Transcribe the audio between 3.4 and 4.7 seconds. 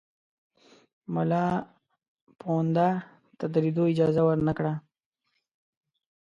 د لیدلو اجازه ورنه